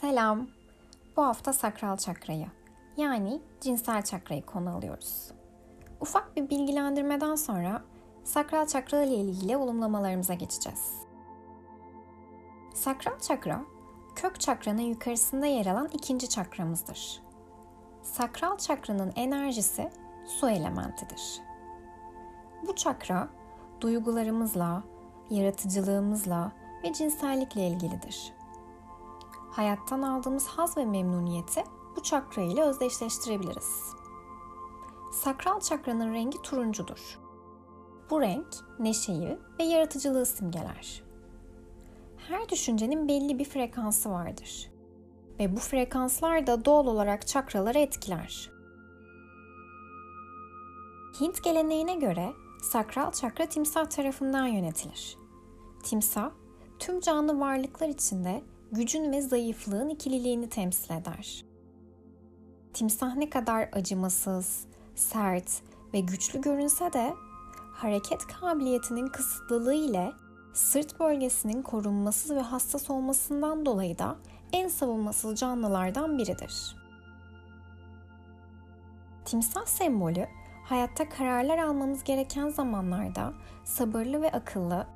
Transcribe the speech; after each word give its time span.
Selam. 0.00 0.48
Bu 1.16 1.22
hafta 1.24 1.52
sakral 1.52 1.96
çakrayı 1.96 2.46
yani 2.96 3.40
cinsel 3.60 4.02
çakrayı 4.02 4.46
konu 4.46 4.70
alıyoruz. 4.70 5.30
Ufak 6.00 6.36
bir 6.36 6.50
bilgilendirmeden 6.50 7.34
sonra 7.34 7.82
sakral 8.24 8.66
çakra 8.66 9.02
ile 9.02 9.14
ilgili 9.14 9.56
olumlamalarımıza 9.56 10.34
geçeceğiz. 10.34 10.92
Sakral 12.74 13.18
çakra 13.18 13.60
kök 14.16 14.40
çakranın 14.40 14.82
yukarısında 14.82 15.46
yer 15.46 15.66
alan 15.66 15.88
ikinci 15.92 16.28
çakramızdır. 16.28 17.22
Sakral 18.02 18.58
çakranın 18.58 19.12
enerjisi 19.16 19.90
su 20.26 20.50
elementidir. 20.50 21.40
Bu 22.66 22.74
çakra 22.76 23.28
duygularımızla, 23.80 24.82
yaratıcılığımızla 25.30 26.52
ve 26.84 26.92
cinsellikle 26.92 27.68
ilgilidir. 27.68 28.39
Hayattan 29.50 30.02
aldığımız 30.02 30.46
haz 30.46 30.76
ve 30.76 30.84
memnuniyeti 30.84 31.64
bu 31.96 32.02
çakra 32.02 32.42
ile 32.42 32.62
özdeşleştirebiliriz. 32.62 33.94
Sakral 35.12 35.60
çakranın 35.60 36.14
rengi 36.14 36.42
turuncudur. 36.42 37.18
Bu 38.10 38.20
renk 38.20 38.46
neşeyi 38.78 39.38
ve 39.58 39.64
yaratıcılığı 39.64 40.26
simgeler. 40.26 41.02
Her 42.16 42.48
düşüncenin 42.48 43.08
belli 43.08 43.38
bir 43.38 43.44
frekansı 43.44 44.10
vardır. 44.10 44.70
Ve 45.38 45.56
bu 45.56 45.60
frekanslar 45.60 46.46
da 46.46 46.64
doğal 46.64 46.86
olarak 46.86 47.26
çakraları 47.26 47.78
etkiler. 47.78 48.50
Hint 51.20 51.44
geleneğine 51.44 51.94
göre 51.94 52.32
sakral 52.62 53.12
çakra 53.12 53.46
timsah 53.46 53.86
tarafından 53.86 54.46
yönetilir. 54.46 55.18
Timsah, 55.82 56.30
tüm 56.78 57.00
canlı 57.00 57.40
varlıklar 57.40 57.88
içinde 57.88 58.42
gücün 58.72 59.12
ve 59.12 59.20
zayıflığın 59.20 59.88
ikililiğini 59.88 60.48
temsil 60.48 60.94
eder. 60.94 61.44
Timsah 62.72 63.16
ne 63.16 63.30
kadar 63.30 63.68
acımasız, 63.72 64.64
sert 64.94 65.62
ve 65.94 66.00
güçlü 66.00 66.40
görünse 66.40 66.92
de 66.92 67.14
hareket 67.72 68.26
kabiliyetinin 68.26 69.06
kısıtlılığı 69.06 69.74
ile 69.74 70.12
sırt 70.52 71.00
bölgesinin 71.00 71.62
korunmasız 71.62 72.30
ve 72.30 72.40
hassas 72.40 72.90
olmasından 72.90 73.66
dolayı 73.66 73.98
da 73.98 74.16
en 74.52 74.68
savunmasız 74.68 75.40
canlılardan 75.40 76.18
biridir. 76.18 76.76
Timsah 79.24 79.66
sembolü 79.66 80.26
hayatta 80.64 81.08
kararlar 81.08 81.58
almamız 81.58 82.04
gereken 82.04 82.48
zamanlarda 82.48 83.32
sabırlı 83.64 84.22
ve 84.22 84.30
akıllı, 84.32 84.86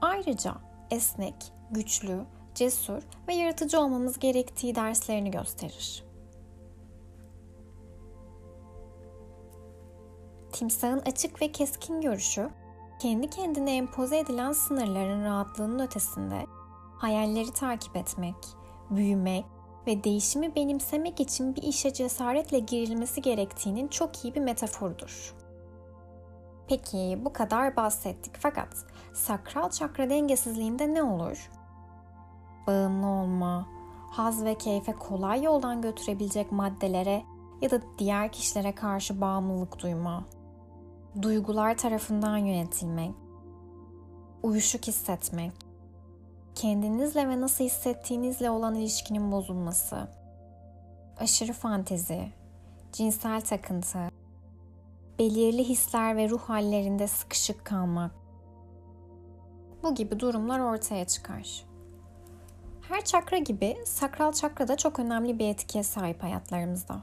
ayrıca 0.00 0.54
esnek, 0.90 1.52
güçlü, 1.70 2.24
cesur 2.54 3.02
ve 3.28 3.34
yaratıcı 3.34 3.80
olmamız 3.80 4.18
gerektiği 4.18 4.74
derslerini 4.74 5.30
gösterir. 5.30 6.04
Timsahın 10.52 10.98
açık 10.98 11.42
ve 11.42 11.52
keskin 11.52 12.00
görüşü, 12.00 12.50
kendi 13.00 13.30
kendine 13.30 13.76
empoze 13.76 14.18
edilen 14.18 14.52
sınırların 14.52 15.24
rahatlığının 15.24 15.78
ötesinde 15.78 16.46
hayalleri 16.98 17.52
takip 17.52 17.96
etmek, 17.96 18.34
büyümek 18.90 19.44
ve 19.86 20.04
değişimi 20.04 20.54
benimsemek 20.54 21.20
için 21.20 21.56
bir 21.56 21.62
işe 21.62 21.92
cesaretle 21.92 22.58
girilmesi 22.58 23.22
gerektiğinin 23.22 23.88
çok 23.88 24.24
iyi 24.24 24.34
bir 24.34 24.40
metaforudur. 24.40 25.34
Peki 26.68 27.18
bu 27.24 27.32
kadar 27.32 27.76
bahsettik 27.76 28.32
fakat 28.38 28.68
sakral 29.12 29.70
çakra 29.70 30.10
dengesizliğinde 30.10 30.94
ne 30.94 31.02
olur? 31.02 31.50
Bağımlı 32.66 33.06
olma, 33.06 33.66
haz 34.10 34.44
ve 34.44 34.54
keyfe 34.54 34.92
kolay 34.92 35.42
yoldan 35.42 35.82
götürebilecek 35.82 36.52
maddelere 36.52 37.22
ya 37.60 37.70
da 37.70 37.80
diğer 37.98 38.32
kişilere 38.32 38.74
karşı 38.74 39.20
bağımlılık 39.20 39.78
duyma, 39.82 40.24
duygular 41.22 41.76
tarafından 41.76 42.36
yönetilmek, 42.36 43.14
uyuşuk 44.42 44.86
hissetmek, 44.86 45.52
kendinizle 46.54 47.28
ve 47.28 47.40
nasıl 47.40 47.64
hissettiğinizle 47.64 48.50
olan 48.50 48.74
ilişkinin 48.74 49.32
bozulması, 49.32 50.08
aşırı 51.18 51.52
fantezi, 51.52 52.32
cinsel 52.92 53.40
takıntı, 53.40 53.98
belirli 55.18 55.64
hisler 55.64 56.16
ve 56.16 56.28
ruh 56.28 56.40
hallerinde 56.40 57.06
sıkışık 57.06 57.64
kalmak. 57.64 58.10
Bu 59.82 59.94
gibi 59.94 60.20
durumlar 60.20 60.60
ortaya 60.60 61.06
çıkar. 61.06 61.71
Her 62.88 63.04
çakra 63.04 63.38
gibi 63.38 63.76
sakral 63.84 64.32
çakra 64.32 64.68
da 64.68 64.76
çok 64.76 64.98
önemli 64.98 65.38
bir 65.38 65.48
etkiye 65.48 65.84
sahip 65.84 66.22
hayatlarımızda. 66.22 66.96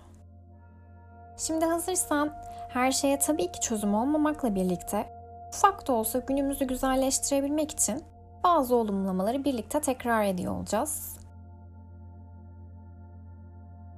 Şimdi 1.37 1.65
hazırsan 1.65 2.33
her 2.69 2.91
şeye 2.91 3.19
tabii 3.19 3.51
ki 3.51 3.59
çözüm 3.61 3.95
olmamakla 3.95 4.55
birlikte 4.55 5.09
ufak 5.53 5.87
da 5.87 5.93
olsa 5.93 6.19
günümüzü 6.19 6.65
güzelleştirebilmek 6.65 7.71
için 7.71 8.03
bazı 8.43 8.75
olumlamaları 8.75 9.43
birlikte 9.43 9.81
tekrar 9.81 10.23
ediyor 10.23 10.55
olacağız. 10.55 11.17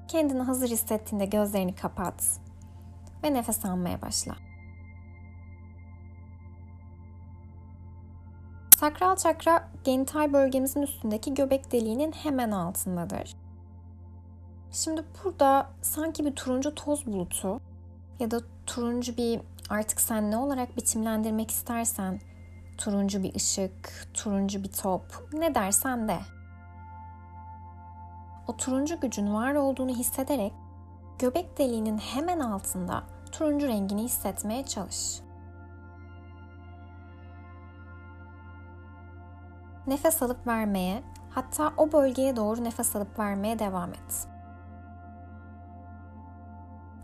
Kendini 0.07 0.41
hazır 0.41 0.69
hissettiğinde 0.69 1.25
gözlerini 1.25 1.75
kapat 1.75 2.39
ve 3.23 3.33
nefes 3.33 3.65
almaya 3.65 4.01
başla. 4.01 4.50
Sakral 8.81 9.15
çakra 9.15 9.67
genital 9.83 10.33
bölgemizin 10.33 10.81
üstündeki 10.81 11.33
göbek 11.33 11.71
deliğinin 11.71 12.11
hemen 12.11 12.51
altındadır. 12.51 13.35
Şimdi 14.71 15.03
burada 15.23 15.69
sanki 15.81 16.25
bir 16.25 16.35
turuncu 16.35 16.75
toz 16.75 17.05
bulutu 17.05 17.61
ya 18.19 18.31
da 18.31 18.41
turuncu 18.65 19.17
bir 19.17 19.41
artık 19.69 20.01
sen 20.01 20.31
ne 20.31 20.37
olarak 20.37 20.77
biçimlendirmek 20.77 21.51
istersen 21.51 22.19
turuncu 22.77 23.23
bir 23.23 23.35
ışık, 23.35 24.07
turuncu 24.13 24.63
bir 24.63 24.71
top 24.71 25.29
ne 25.33 25.55
dersen 25.55 26.07
de. 26.07 26.17
O 28.47 28.57
turuncu 28.57 28.99
gücün 28.99 29.33
var 29.33 29.55
olduğunu 29.55 29.91
hissederek 29.91 30.53
göbek 31.19 31.57
deliğinin 31.57 31.97
hemen 31.97 32.39
altında 32.39 33.03
turuncu 33.31 33.67
rengini 33.67 34.03
hissetmeye 34.03 34.65
çalış. 34.65 35.21
Nefes 39.87 40.21
alıp 40.21 40.47
vermeye, 40.47 41.03
hatta 41.29 41.73
o 41.77 41.91
bölgeye 41.91 42.35
doğru 42.35 42.63
nefes 42.63 42.95
alıp 42.95 43.19
vermeye 43.19 43.59
devam 43.59 43.89
et. 43.89 44.27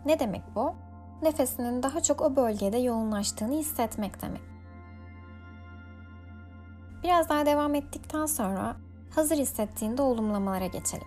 Ne 0.06 0.18
demek 0.18 0.42
bu? 0.54 0.74
Nefesinin 1.22 1.82
daha 1.82 2.02
çok 2.02 2.20
o 2.20 2.36
bölgede 2.36 2.78
yoğunlaştığını 2.78 3.54
hissetmek 3.54 4.22
demek. 4.22 4.42
Biraz 7.02 7.28
daha 7.28 7.46
devam 7.46 7.74
ettikten 7.74 8.26
sonra 8.26 8.76
hazır 9.14 9.36
hissettiğinde 9.36 10.02
olumlamalara 10.02 10.66
geçelim. 10.66 11.06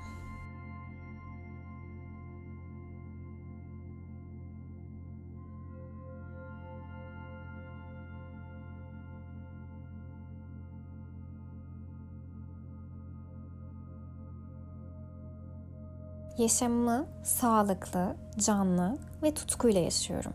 Yaşamımı 16.42 17.06
sağlıklı, 17.24 18.16
canlı 18.38 18.98
ve 19.24 19.34
tutkuyla 19.34 19.82
yaşıyorum. 19.82 20.34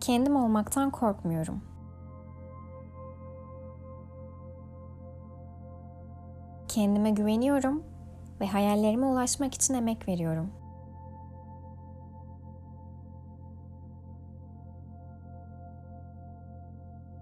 Kendim 0.00 0.36
olmaktan 0.36 0.90
korkmuyorum. 0.90 1.64
Kendime 6.68 7.10
güveniyorum 7.10 7.82
ve 8.40 8.46
hayallerime 8.46 9.06
ulaşmak 9.06 9.54
için 9.54 9.74
emek 9.74 10.08
veriyorum. 10.08 10.50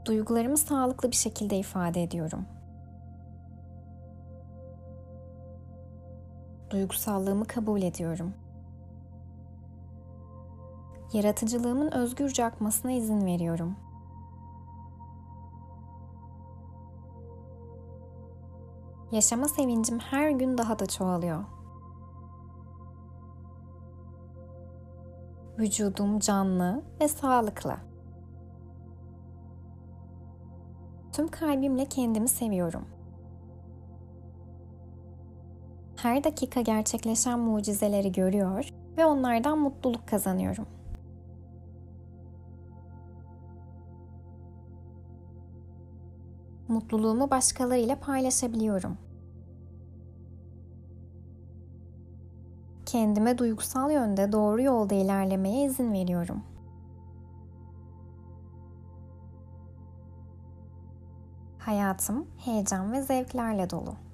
Duygularımı 0.05 0.59
sağlıklı 0.59 1.11
bir 1.11 1.17
şekilde 1.17 1.59
ifade 1.59 2.03
ediyorum. 2.03 2.56
Duygusallığımı 6.77 7.45
kabul 7.45 7.83
ediyorum. 7.83 8.35
Yaratıcılığımın 11.13 11.91
özgürce 11.91 12.45
akmasına 12.45 12.93
izin 12.93 13.27
veriyorum. 13.27 13.77
Yaşama 19.13 19.49
sevincim 19.49 19.99
her 19.99 20.31
gün 20.31 20.59
daha 20.59 20.79
da 20.79 20.87
çoğalıyor. 20.87 21.45
Vücudum 25.59 26.19
canlı 26.19 26.83
ve 27.01 27.09
sağlıklı. 27.09 27.77
Tüm 31.13 31.29
kalbimle 31.29 31.85
kendimi 31.85 32.29
seviyorum. 32.29 32.96
Her 35.97 36.25
dakika 36.25 36.61
gerçekleşen 36.61 37.39
mucizeleri 37.39 38.13
görüyor 38.13 38.69
ve 38.97 39.07
onlardan 39.07 39.59
mutluluk 39.59 40.09
kazanıyorum. 40.09 40.67
Mutluluğumu 46.69 47.31
başkalarıyla 47.31 48.01
paylaşabiliyorum. 48.01 48.99
Kendime 52.87 53.39
duygusal 53.39 53.91
yönde 53.91 54.33
doğru 54.33 54.63
yolda 54.63 54.95
ilerlemeye 54.95 55.67
izin 55.67 55.93
veriyorum. 55.93 56.43
Hayatım 61.59 62.27
heyecan 62.39 62.93
ve 62.93 63.03
zevklerle 63.03 63.71
dolu. 63.71 64.06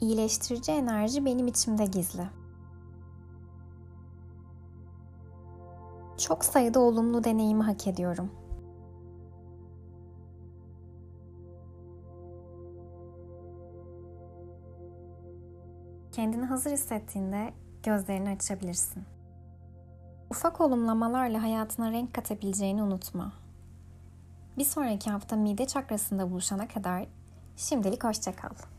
İyileştirici 0.00 0.72
enerji 0.72 1.24
benim 1.24 1.46
içimde 1.46 1.86
gizli. 1.86 2.28
Çok 6.18 6.44
sayıda 6.44 6.80
olumlu 6.80 7.24
deneyimi 7.24 7.62
hak 7.62 7.86
ediyorum. 7.86 8.30
Kendini 16.12 16.44
hazır 16.44 16.70
hissettiğinde 16.70 17.52
gözlerini 17.82 18.28
açabilirsin. 18.28 19.04
Ufak 20.30 20.60
olumlamalarla 20.60 21.42
hayatına 21.42 21.92
renk 21.92 22.14
katabileceğini 22.14 22.82
unutma. 22.82 23.32
Bir 24.58 24.64
sonraki 24.64 25.10
hafta 25.10 25.36
mide 25.36 25.66
çakrasında 25.66 26.30
buluşana 26.30 26.68
kadar 26.68 27.06
şimdilik 27.56 28.04
hoşça 28.04 28.36
kal. 28.36 28.75